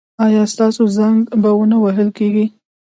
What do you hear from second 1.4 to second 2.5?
به و نه وهل کیږي؟